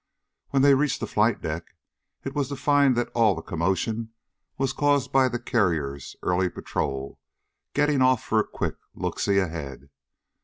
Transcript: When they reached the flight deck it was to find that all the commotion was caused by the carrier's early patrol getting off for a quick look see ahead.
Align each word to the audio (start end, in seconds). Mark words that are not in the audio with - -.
When 0.49 0.63
they 0.63 0.73
reached 0.73 0.99
the 0.99 1.05
flight 1.05 1.41
deck 1.41 1.75
it 2.23 2.33
was 2.33 2.49
to 2.49 2.55
find 2.55 2.95
that 2.95 3.11
all 3.13 3.35
the 3.35 3.43
commotion 3.43 4.09
was 4.57 4.73
caused 4.73 5.11
by 5.11 5.27
the 5.29 5.37
carrier's 5.37 6.15
early 6.23 6.49
patrol 6.49 7.19
getting 7.75 8.01
off 8.01 8.23
for 8.23 8.39
a 8.39 8.47
quick 8.47 8.77
look 8.95 9.19
see 9.19 9.37
ahead. 9.37 9.91